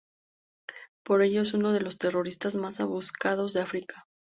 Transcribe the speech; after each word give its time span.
Por 1.05 1.21
ello 1.21 1.43
es 1.43 1.53
uno 1.53 1.73
de 1.73 1.81
los 1.81 1.99
terroristas 1.99 2.55
más 2.55 2.79
buscados 2.81 3.53
de 3.53 3.61
África. 3.61 4.07